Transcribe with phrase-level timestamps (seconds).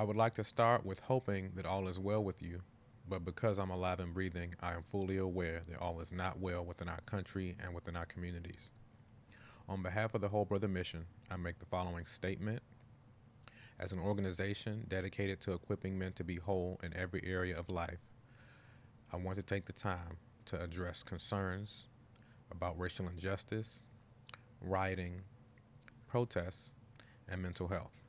[0.00, 2.62] I would like to start with hoping that all is well with you,
[3.06, 6.64] but because I'm alive and breathing, I am fully aware that all is not well
[6.64, 8.70] within our country and within our communities.
[9.68, 12.62] On behalf of the Whole Brother Mission, I make the following statement.
[13.78, 18.00] As an organization dedicated to equipping men to be whole in every area of life,
[19.12, 21.84] I want to take the time to address concerns
[22.50, 23.82] about racial injustice,
[24.62, 25.20] rioting,
[26.08, 26.72] protests,
[27.28, 28.00] and mental health.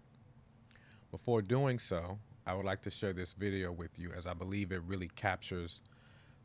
[1.11, 4.71] Before doing so, I would like to share this video with you as I believe
[4.71, 5.81] it really captures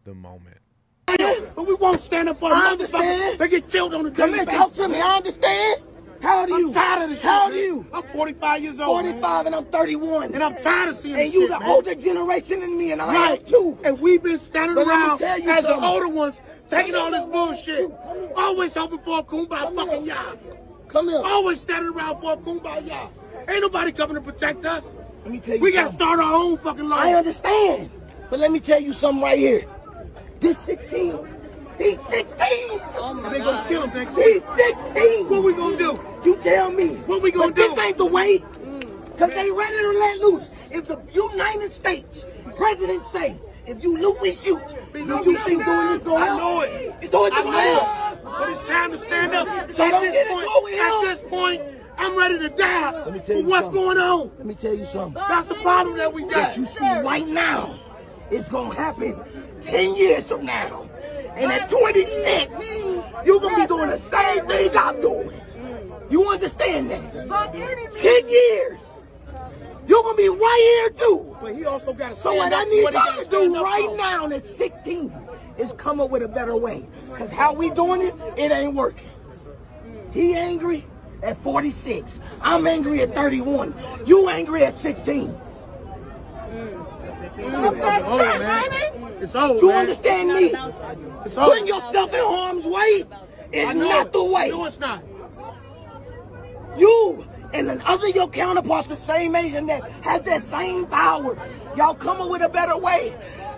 [0.04, 0.58] the moment.
[1.06, 3.04] But we won't stand up for I the understand.
[3.04, 3.38] motherfuckers.
[3.38, 5.00] They get killed on the Come daily here, talk to me.
[5.00, 5.82] I understand.
[6.20, 6.66] How old are you?
[6.68, 7.26] I'm tired of this shit.
[7.30, 7.86] How old are you?
[7.92, 9.04] I'm 45 years old.
[9.04, 9.12] man.
[9.14, 10.34] 45 and I'm 31.
[10.34, 11.70] And I'm tired of seeing And you shit, the man.
[11.70, 13.46] older generation than me, and I am Right.
[13.46, 13.78] too.
[13.84, 17.24] And we've been standing But around tell you as the older ones, taking all this
[17.24, 17.90] bullshit.
[18.34, 19.76] Always hoping for a kumbaya.
[19.76, 20.36] fucking y'all.
[20.88, 21.20] Come here.
[21.24, 23.08] Always standing around for a kumbaya.
[23.48, 24.84] Ain't nobody coming to protect us.
[25.24, 27.00] Let me tell you We gotta start our own fucking life.
[27.06, 27.90] I understand.
[28.30, 29.66] But let me tell you something right here.
[30.40, 31.18] This 16.
[31.78, 32.80] He's 16.
[32.98, 35.28] And they gonna kill him next He's 16.
[35.28, 36.00] What we gonna do?
[36.24, 36.96] You tell me.
[37.06, 38.38] What we gonna but This ain't the way.
[38.38, 39.12] Mm.
[39.12, 40.48] Because they ready to let loose.
[40.70, 42.24] If the United States
[42.56, 44.60] president say, if you loot, we shoot.
[44.92, 46.38] Do you think doing this gonna I help?
[46.38, 46.94] know it.
[47.00, 47.82] It's always I gonna help.
[47.82, 48.38] know it.
[48.38, 49.70] But it's time to stand up.
[49.70, 51.62] So at don't this get point, at this point,
[51.98, 52.92] I'm ready to die.
[52.92, 53.82] Let me tell for you what's something.
[53.82, 54.30] going on?
[54.38, 55.22] Let me tell you something.
[55.28, 56.34] That's the problem that we got.
[56.34, 57.78] That you see right now,
[58.30, 59.16] it's gonna happen
[59.62, 60.88] 10 years from now.
[61.36, 62.64] And at 26,
[63.24, 65.40] you're gonna be doing the same thing I'm doing.
[66.10, 67.92] You understand that?
[68.00, 68.80] 10 years.
[69.86, 71.36] You're gonna be right here too.
[71.40, 73.96] But he also got to So what I need y'all gotta do right for.
[73.96, 75.12] now at 16
[75.58, 76.84] is come up with a better way.
[77.16, 79.08] Cause how we doing it, it ain't working.
[80.12, 80.84] He angry
[81.22, 82.20] at 46.
[82.40, 83.74] I'm angry at 31.
[84.06, 85.28] You angry at 16.
[85.28, 86.86] Mm.
[87.36, 87.96] Mm.
[87.98, 89.22] It's old, man.
[89.22, 89.78] It's old, You man.
[89.78, 90.44] understand me?
[91.24, 91.50] It's old.
[91.50, 93.04] Putting yourself in harm's way
[93.52, 94.12] is not it.
[94.12, 94.48] the way.
[94.50, 95.02] No, it's not.
[96.76, 101.38] You and the other your counterparts the same age and that has that same power.
[101.76, 103.16] Y'all come up with a better way.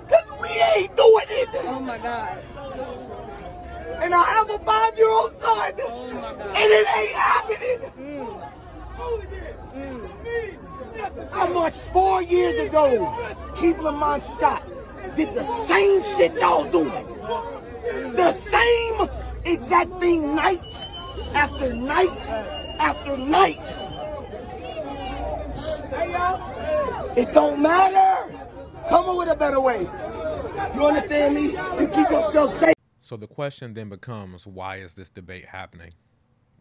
[0.09, 1.49] Cause we ain't doing it.
[1.65, 2.39] Oh my God.
[4.01, 5.73] And I have a five-year-old son.
[5.81, 6.09] Oh.
[6.09, 7.79] And it ain't happening.
[7.99, 8.49] Mm.
[11.33, 13.15] I marched four years ago.
[13.59, 14.63] Keith Lamont Scott
[15.17, 17.07] did the same shit y'all doing.
[18.15, 19.11] The same
[19.45, 20.63] exact thing night
[21.35, 22.21] after night
[22.79, 23.61] after night.
[27.17, 28.33] It don't matter.
[28.89, 29.89] Come up with a better way.
[30.75, 31.53] You understand me?
[31.53, 32.78] You keep yourself safe.
[33.09, 35.95] So the question then becomes why is this debate happening?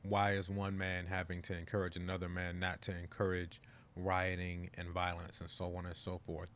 [0.03, 3.62] Why is one man having to encourage another man not to encourage
[3.97, 6.47] rioting and violence and so on and so forth?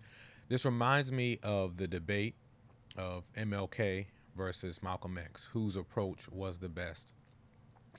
[0.48, 2.36] This reminds me of the debate
[2.96, 4.06] of MLK
[4.38, 7.14] versus Malcolm X, whose approach was the best.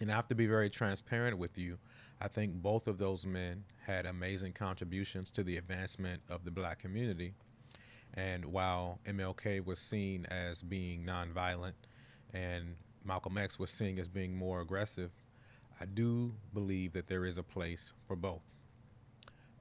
[0.00, 1.76] And I have to be very transparent with you.
[2.22, 6.78] I think both of those men had amazing contributions to the advancement of the black
[6.78, 7.34] community.
[8.14, 11.72] And while MLK was seen as being nonviolent
[12.34, 12.74] and
[13.04, 15.10] Malcolm X was seen as being more aggressive,
[15.80, 18.42] I do believe that there is a place for both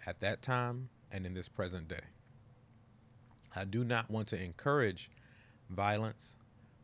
[0.05, 2.01] at that time and in this present day.
[3.55, 5.09] I do not want to encourage
[5.69, 6.35] violence,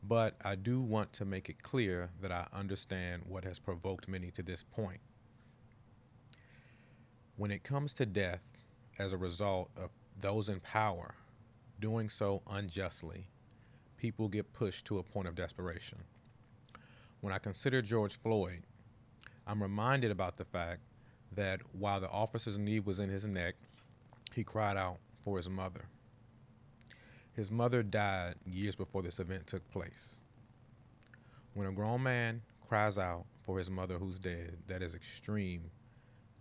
[0.03, 4.31] but I do want to make it clear that I understand what has provoked many
[4.31, 4.99] to this point.
[7.35, 8.41] When it comes to death
[8.99, 11.13] as a result of those in power
[11.79, 13.27] doing so unjustly,
[13.97, 15.99] people get pushed to a point of desperation.
[17.21, 18.63] When I consider George Floyd,
[19.45, 20.81] I'm reminded about the fact
[21.33, 23.55] that while the officer's knee was in his neck,
[24.33, 25.85] he cried out for his mother.
[27.33, 30.17] His mother died years before this event took place.
[31.53, 35.71] When a grown man cries out for his mother who's dead, that is extreme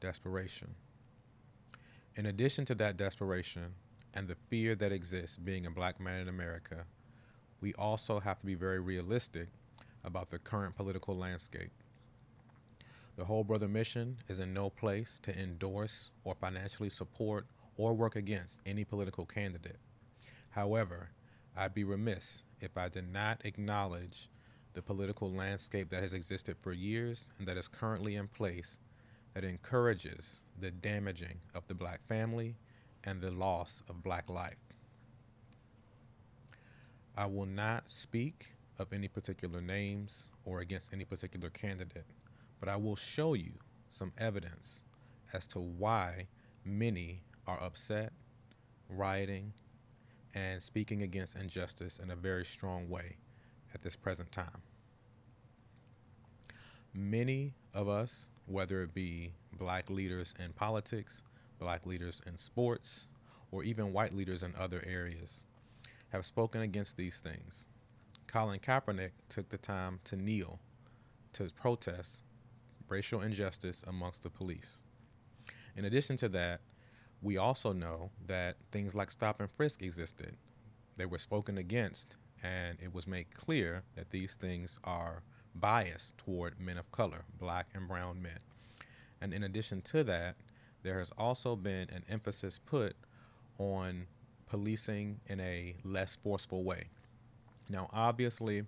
[0.01, 0.75] desperation.
[2.17, 3.75] In addition to that desperation
[4.17, 6.87] and the fear that exists being a black man in America,
[7.61, 9.49] we also have to be very realistic
[10.05, 11.71] about the current political landscape.
[13.19, 17.47] The Whole Brother Mission is in no place to endorse or financially support
[17.77, 19.79] or work against any political candidate.
[20.49, 21.11] However,
[21.55, 24.31] I'd be remiss if I did not acknowledge
[24.73, 28.79] the political landscape that has existed for years and that is currently in place
[29.35, 32.57] that encourages the damaging of the black family
[33.07, 34.57] and the loss of black life.
[37.17, 38.49] I will not speak
[38.79, 42.05] of any particular names or against any particular candidate,
[42.61, 43.53] but I will show you
[43.89, 44.83] some evidence
[45.33, 46.27] as to why
[46.65, 48.13] many are upset,
[48.91, 49.53] rioting,
[50.35, 53.17] and speaking against injustice in a very strong way
[53.73, 54.61] at this present time.
[56.93, 61.23] Many of us, whether it be black leaders in politics,
[61.59, 63.07] black leaders in sports,
[63.51, 65.45] or even white leaders in other areas,
[66.11, 67.67] have spoken against these things.
[68.27, 70.59] Colin Kaepernick took the time to kneel
[71.33, 72.23] to protest
[72.89, 74.81] racial injustice amongst the police.
[75.77, 76.61] In addition to that,
[77.23, 80.37] we also know that things like stop and frisk existed.
[80.97, 85.23] They were spoken against, and it was made clear that these things are
[85.55, 88.39] biased toward men of color, black and brown men.
[89.21, 90.37] And in addition to that,
[90.87, 92.95] there has also been an emphasis put
[93.59, 94.07] on
[94.49, 96.85] policing in a less forceful way.
[97.69, 98.63] Now, obviously,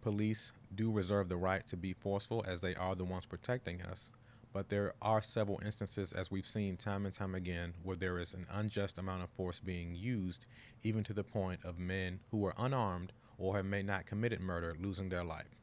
[0.00, 4.12] police do reserve the right to be forceful as they are the ones protecting us,
[4.54, 8.32] but there are several instances, as we've seen time and time again, where there is
[8.32, 10.46] an unjust amount of force being used,
[10.82, 14.74] even to the point of men who are unarmed or have may not committed murder
[14.80, 15.61] losing their life.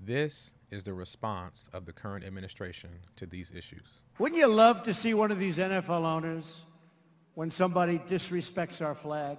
[0.00, 4.02] This is the response of the current administration to these issues.
[4.18, 6.64] Wouldn't you love to see one of these NFL owners,
[7.34, 9.38] when somebody disrespects our flag,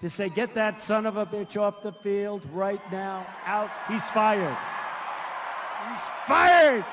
[0.00, 4.02] to say, get that son of a bitch off the field right now, out, he's
[4.10, 4.56] fired.
[5.88, 6.84] He's fired!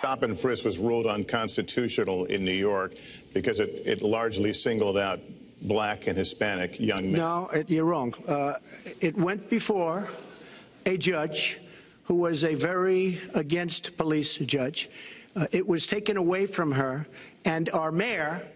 [0.00, 2.92] Stop and frisk was ruled unconstitutional in New York
[3.32, 5.18] because it, it largely singled out
[5.66, 7.20] black and Hispanic young men.
[7.20, 8.14] No, it, you're wrong.
[8.26, 8.54] Uh,
[9.00, 10.08] it went before
[10.84, 11.56] a judge
[12.06, 14.88] who was a very against police judge.
[15.34, 17.06] Uh, it was taken away from her,
[17.44, 18.48] and our mayor,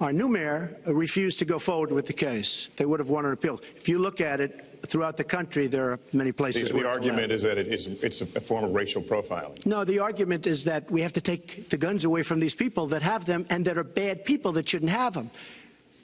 [0.00, 2.68] our new mayor, uh, refused to go forward with the case.
[2.78, 3.60] They would have won an appeal.
[3.76, 6.88] If you look at it, throughout the country, there are many places the, where the
[6.88, 7.34] argument allowed.
[7.34, 9.64] is that it is, it's a form of racial profiling.
[9.66, 12.88] No, the argument is that we have to take the guns away from these people
[12.88, 15.30] that have them and that are bad people that shouldn't have them.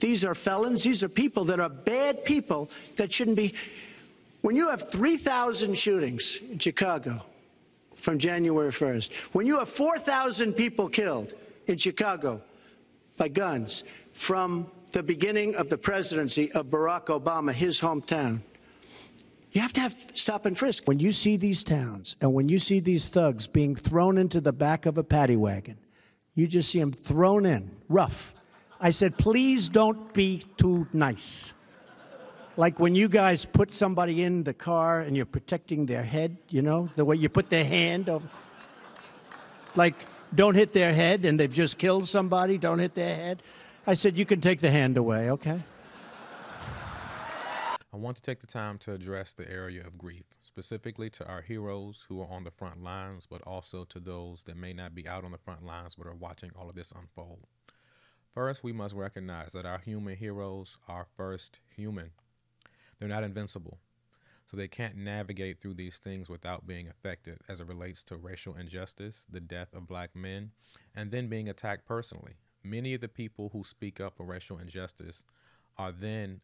[0.00, 0.82] These are felons.
[0.82, 2.68] These are people that are bad people
[2.98, 3.54] that shouldn't be.
[4.42, 7.22] When you have 3,000 shootings in Chicago
[8.04, 11.32] from January 1st, when you have 4,000 people killed
[11.66, 12.42] in Chicago
[13.16, 13.82] by guns
[14.26, 18.40] from the beginning of the presidency of Barack Obama, his hometown,
[19.52, 20.82] you have to have stop and frisk.
[20.84, 24.52] When you see these towns and when you see these thugs being thrown into the
[24.52, 25.78] back of a paddy wagon,
[26.34, 28.33] you just see them thrown in, rough.
[28.84, 31.54] I said, please don't be too nice.
[32.58, 36.60] Like when you guys put somebody in the car and you're protecting their head, you
[36.60, 38.28] know, the way you put their hand over.
[39.74, 39.94] Like,
[40.34, 43.42] don't hit their head and they've just killed somebody, don't hit their head.
[43.86, 45.62] I said, you can take the hand away, okay?
[47.90, 51.40] I want to take the time to address the area of grief, specifically to our
[51.40, 55.08] heroes who are on the front lines, but also to those that may not be
[55.08, 57.46] out on the front lines but are watching all of this unfold.
[58.34, 62.10] First, we must recognize that our human heroes are first human.
[62.98, 63.78] They're not invincible,
[64.46, 68.56] so they can't navigate through these things without being affected as it relates to racial
[68.56, 70.50] injustice, the death of black men,
[70.96, 72.34] and then being attacked personally.
[72.64, 75.22] Many of the people who speak up for racial injustice
[75.78, 76.40] are then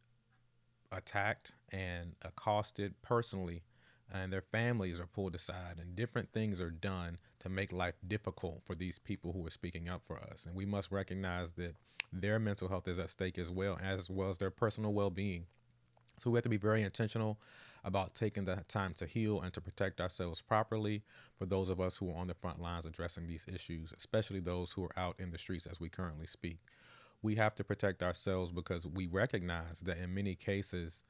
[0.93, 3.65] attacked and accosted personally
[4.13, 8.63] and their families are pulled aside and different things are done to make life difficult
[8.65, 10.47] for these people who are speaking up for us.
[10.47, 11.75] And we must recognize that
[12.13, 15.47] their mental health is at stake as well as well as their personal well-being.
[16.19, 17.39] So we have to be very intentional
[17.85, 21.03] about taking the time to heal and to protect ourselves properly
[21.39, 24.71] for those of us who are on the front lines addressing these issues especially those
[24.71, 26.59] who are out in the streets as we currently speak.
[27.23, 31.03] We have to protect ourselves because we recognize that in many cases,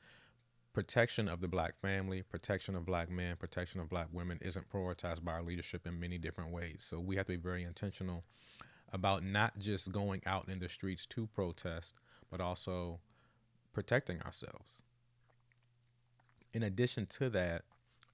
[0.72, 5.24] protection of the black family, protection of black men, protection of black women isn't prioritized
[5.24, 6.84] by our leadership in many different ways.
[6.88, 8.24] So we have to be very intentional
[8.92, 11.94] about not just going out in the streets to protest,
[12.30, 13.00] but also
[13.72, 14.82] protecting ourselves.
[16.52, 17.62] In addition to that,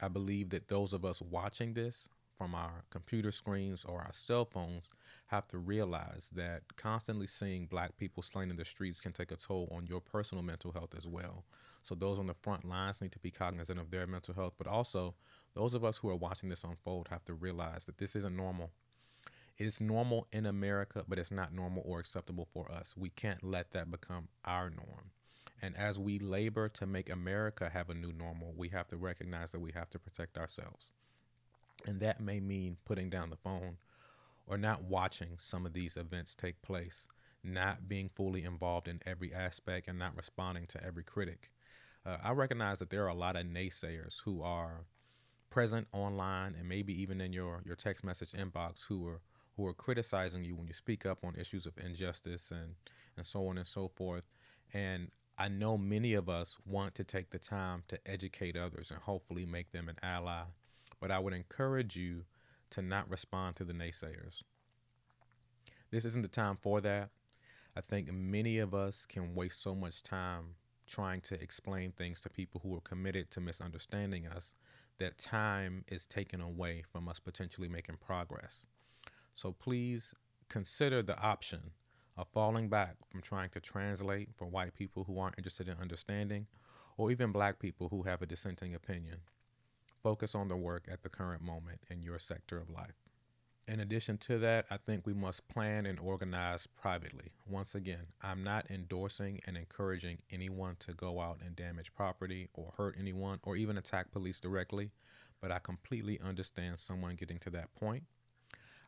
[0.00, 4.44] I believe that those of us watching this from our computer screens or our cell
[4.44, 4.84] phones
[5.28, 9.36] have to realize that constantly seeing black people slain in the streets can take a
[9.36, 11.44] toll on your personal mental health as well.
[11.87, 14.66] So those on the front lines need to be cognizant of their mental health, but
[14.66, 15.14] also
[15.55, 18.73] those of us who are watching this unfold have to realize that this isn't normal.
[19.57, 22.95] It's normal in America, but it's not normal or acceptable for us.
[22.97, 25.12] We can't let that become our norm.
[25.62, 29.52] And as we labor to make America have a new normal, we have to recognize
[29.52, 30.90] that we have to protect ourselves.
[31.87, 33.76] And that may mean putting down the phone
[34.49, 37.07] or not watching some of these events take place,
[37.45, 41.52] not being fully involved in every aspect and not responding to every critic.
[42.06, 44.84] Uh, I recognize that there are a lot of naysayers who are
[45.50, 49.20] present online and maybe even in your, your text message inbox who are
[49.56, 52.75] who are criticizing you when you speak up on issues of injustice and,
[53.16, 54.25] and so on and so forth.
[54.75, 59.00] And I know many of us want to take the time to educate others and
[59.00, 60.42] hopefully make them an ally.
[61.00, 62.25] But I would encourage you
[62.70, 64.42] to not respond to the naysayers.
[65.90, 67.08] This isn't the time for that.
[67.75, 70.54] I think many of us can waste so much time
[70.87, 74.52] trying to explain things to people who are committed to misunderstanding us
[74.99, 78.66] that time is taken away from us potentially making progress.
[79.35, 80.14] So please
[80.49, 81.61] consider the option
[82.16, 86.47] of falling back from trying to translate for white people who aren't interested in understanding
[86.97, 89.19] or even black people who have a dissenting opinion.
[90.02, 93.05] Focus on the work at the current moment in your sector of life.
[93.68, 97.32] In addition to that, I think we must plan and organize privately.
[97.49, 102.73] Once again, I'm not endorsing and encouraging anyone to go out and damage property or
[102.76, 104.92] hurt anyone or even attack police directly,
[105.40, 108.04] but I completely understand someone getting to that point.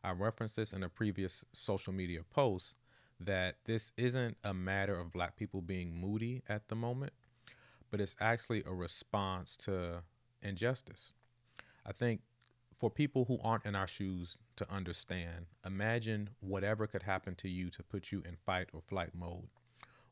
[0.01, 2.75] I referenced this in a previous social media post
[3.19, 7.11] that this isn't a matter of black people being moody at the moment,
[7.91, 10.03] but it's actually a response to
[10.41, 11.11] injustice.
[11.85, 12.21] I think
[12.79, 17.69] for people who aren't in our shoes to understand, imagine whatever could happen to you
[17.69, 19.49] to put you in fight or flight mode.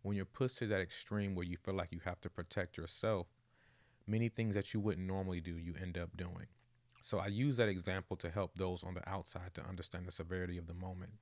[0.01, 3.27] When you're pushed to that extreme where you feel like you have to protect yourself,
[4.05, 6.47] many things that you wouldn't normally do, you end up doing.
[7.00, 10.57] So I use that example to help those on the outside to understand the severity
[10.57, 11.13] of the moment.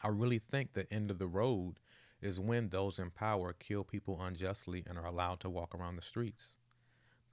[0.00, 1.80] I really think the end of the road
[2.20, 6.02] is when those in power kill people unjustly and are allowed to walk around the
[6.02, 6.54] streets.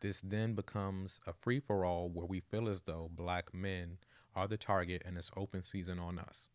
[0.01, 3.97] This then becomes a free for all where we feel as though black men
[4.35, 6.49] are the target and it's open season on us.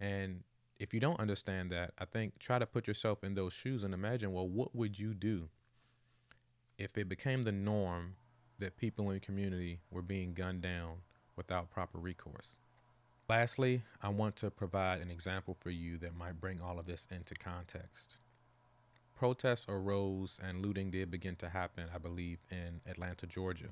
[0.00, 0.42] And
[0.78, 3.94] if you don't understand that, I think try to put yourself in those shoes and
[3.94, 5.48] imagine, well, what would you do
[6.78, 8.16] if it became the norm
[8.58, 10.96] that people in the community were being gunned down
[11.36, 12.58] without proper recourse?
[13.28, 17.06] Lastly, I want to provide an example for you that might bring all of this
[17.10, 18.18] into context
[19.24, 23.70] protests arose and looting did begin to happen, I believe, in Atlanta, Georgia.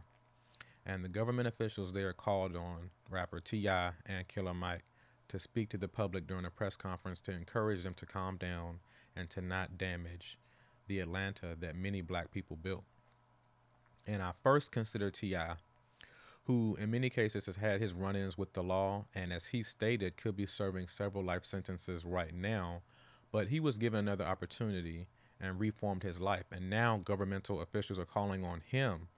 [0.87, 3.91] And the government officials there called on rapper T.I.
[4.07, 4.85] and Killer Mike
[5.29, 8.79] to speak to the public during a press conference to encourage them to calm down
[9.15, 10.39] and to not damage
[10.87, 12.85] the Atlanta that many black people built.
[14.07, 15.57] And I first considered T.I.,
[16.45, 19.63] who in many cases has had his run ins with the law and, as he
[19.63, 22.81] stated, could be serving several life sentences right now.
[23.33, 25.09] But he was given another opportunity
[25.43, 26.47] and reformed his life.
[26.53, 29.09] And now governmental officials are calling on him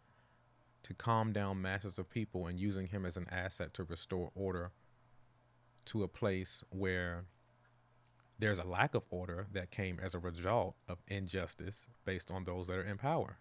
[0.82, 4.72] to calm down masses of people and using him as an asset to restore order
[5.86, 7.24] to a place where
[8.38, 12.66] there's a lack of order that came as a result of injustice based on those
[12.66, 13.38] that are in power.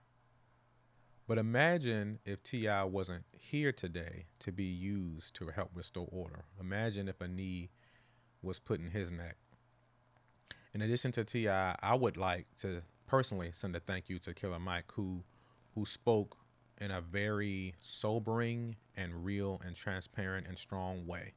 [1.26, 2.84] But imagine if T.I.
[2.84, 6.44] wasn't here today to be used to help restore order.
[6.60, 7.70] Imagine if a knee
[8.42, 9.38] was put in his neck
[10.74, 14.60] in addition to T.I., I would like to personally send a thank you to Killer
[14.60, 15.24] Mike, who
[15.76, 16.38] who spoke
[16.80, 21.34] in a very sobering and real and transparent and strong way.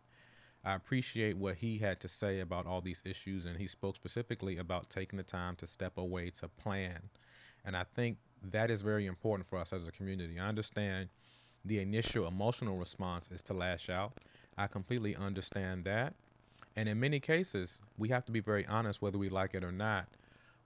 [0.65, 4.59] I appreciate what he had to say about all these issues, and he spoke specifically
[4.59, 7.01] about taking the time to step away to plan.
[7.65, 10.39] And I think that is very important for us as a community.
[10.39, 11.09] I understand
[11.65, 14.19] the initial emotional response is to lash out.
[14.59, 16.15] I completely understand that.
[16.77, 19.73] And in many cases, we have to be very honest whether we like it or
[19.73, 20.09] not.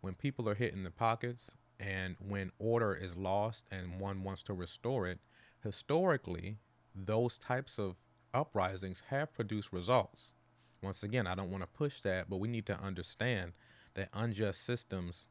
[0.00, 4.42] When people are hit in the pockets and when order is lost and one wants
[4.44, 5.20] to restore it,
[5.62, 6.56] historically,
[6.94, 7.96] those types of
[8.34, 10.34] uprisings have produced results.
[10.82, 13.52] Once again, I don't want to push that, but we need to understand
[13.94, 15.28] that unjust systems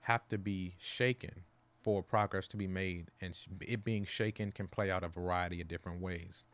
[0.00, 1.44] have to be shaken
[1.82, 5.68] for progress to be made, and it being shaken can play out a variety of
[5.68, 6.44] different ways.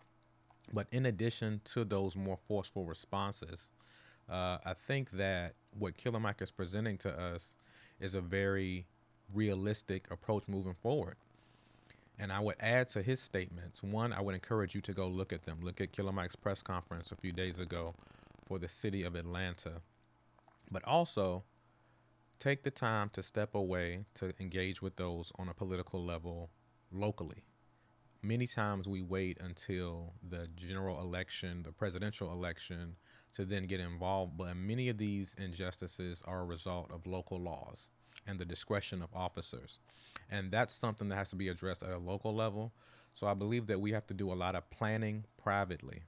[0.73, 3.71] But in addition to those more forceful responses,
[4.29, 7.57] uh, I think that what Killer Mike is presenting to us
[8.00, 8.87] is a very
[9.35, 11.17] realistic approach moving forward.
[12.19, 15.33] And I would add to his statements one, I would encourage you to go look
[15.33, 15.59] at them.
[15.62, 17.95] Look at Killer Mike's press conference a few days ago
[18.47, 19.81] for the city of Atlanta.
[20.71, 21.43] But also,
[22.38, 26.50] take the time to step away to engage with those on a political level
[26.91, 27.45] locally
[28.23, 32.97] many times we wait until the general election, the presidential election,
[33.35, 34.37] to then get involved.
[34.37, 37.88] But many of these injustices are a result of local laws
[38.26, 39.79] and the discretion of officers.
[40.31, 42.73] And that's something that has to be addressed at a local level.
[43.14, 46.02] So I believe that we have to do a lot of planning privately.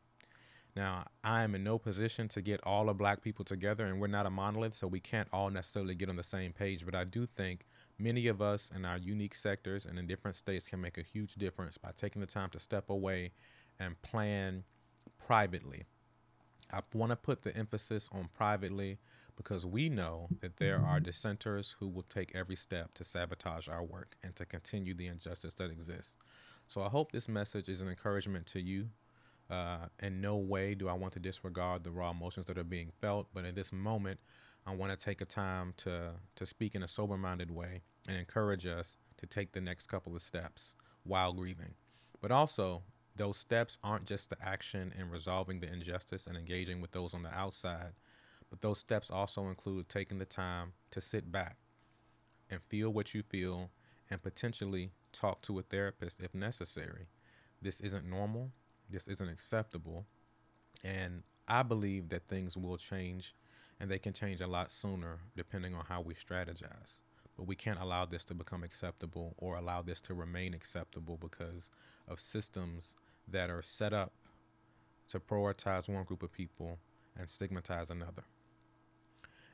[0.76, 4.08] Now, I am in no position to get all of black people together, and we're
[4.08, 6.84] not a monolith, so we can't all necessarily get on the same page.
[6.84, 7.64] But I do think
[7.98, 11.34] Many of us in our unique sectors and in different states can make a huge
[11.34, 13.32] difference by taking the time to step away
[13.78, 14.64] and plan
[15.26, 15.84] privately.
[16.72, 18.98] I want to put the emphasis on privately
[19.36, 23.84] because we know that there are dissenters who will take every step to sabotage our
[23.84, 26.16] work and to continue the injustice that exists.
[26.66, 28.88] So I hope this message is an encouragement to you.
[29.50, 32.90] Uh, in no way do I want to disregard the raw emotions that are being
[33.00, 34.18] felt, but in this moment,
[34.66, 38.66] I want to take a time to to speak in a sober-minded way and encourage
[38.66, 41.74] us to take the next couple of steps while grieving.
[42.20, 42.82] But also,
[43.16, 47.22] those steps aren't just the action in resolving the injustice and engaging with those on
[47.22, 47.92] the outside,
[48.50, 51.56] but those steps also include taking the time to sit back
[52.50, 53.70] and feel what you feel
[54.10, 57.06] and potentially talk to a therapist if necessary.
[57.62, 58.50] This isn't normal.
[58.90, 60.06] This isn't acceptable.
[60.82, 63.34] And I believe that things will change
[63.80, 67.00] and they can change a lot sooner depending on how we strategize.
[67.36, 71.70] But we can't allow this to become acceptable or allow this to remain acceptable because
[72.08, 72.94] of systems
[73.28, 74.12] that are set up
[75.08, 76.78] to prioritize one group of people
[77.18, 78.24] and stigmatize another.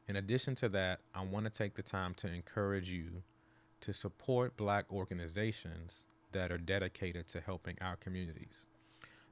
[0.09, 3.23] In addition to that, I want to take the time to encourage you
[3.81, 8.67] to support black organizations that are dedicated to helping our communities.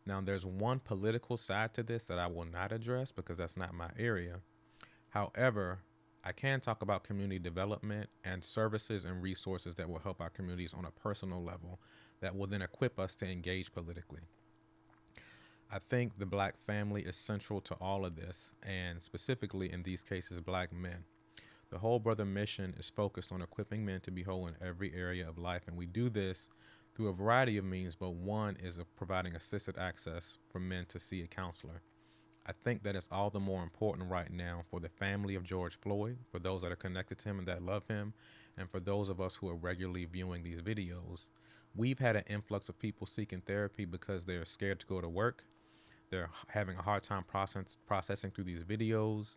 [0.06, 3.74] Now, there's one political side to this that I will not address because that's not
[3.74, 4.40] my area.
[5.18, 5.80] However,
[6.22, 10.72] I can talk about community development and services and resources that will help our communities
[10.72, 11.80] on a personal level
[12.20, 14.20] that will then equip us to engage politically.
[15.72, 20.04] I think the black family is central to all of this, and specifically in these
[20.04, 21.02] cases, black men.
[21.70, 25.28] The Whole Brother mission is focused on equipping men to be whole in every area
[25.28, 26.48] of life, and we do this
[26.94, 31.22] through a variety of means, but one is providing assisted access for men to see
[31.22, 31.82] a counselor.
[32.48, 35.78] I think that it's all the more important right now for the family of George
[35.80, 38.14] Floyd, for those that are connected to him and that love him,
[38.56, 41.26] and for those of us who are regularly viewing these videos.
[41.76, 45.44] We've had an influx of people seeking therapy because they're scared to go to work.
[46.10, 49.34] They're having a hard time process, processing through these videos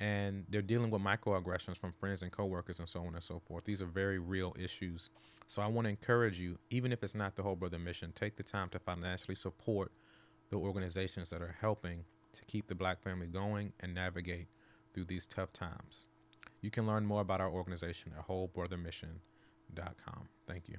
[0.00, 3.64] and they're dealing with microaggressions from friends and coworkers and so on and so forth.
[3.64, 5.10] These are very real issues.
[5.46, 8.36] So I want to encourage you, even if it's not the Whole Brother mission, take
[8.36, 9.92] the time to financially support
[10.50, 14.48] the organizations that are helping to keep the black family going and navigate
[14.92, 16.08] through these tough times.
[16.60, 20.28] You can learn more about our organization at wholebrothermission.com.
[20.46, 20.78] Thank you.